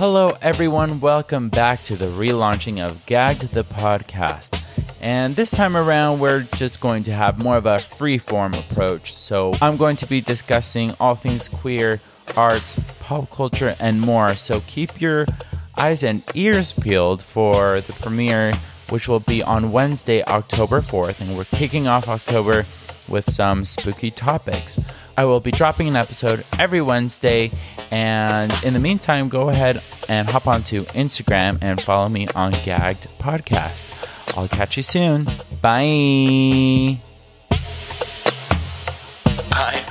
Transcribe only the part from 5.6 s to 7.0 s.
around, we're just